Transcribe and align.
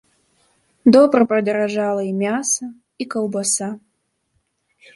Добра 0.95 1.21
падаражала 1.33 2.03
і 2.09 2.11
мяса, 2.23 2.65
і 3.05 3.09
каўбаса. 3.15 3.69